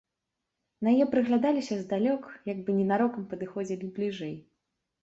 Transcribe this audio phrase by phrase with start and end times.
[0.87, 4.35] На яе прыглядаліся здалёк, як бы ненарокам падыходзілі бліжэй.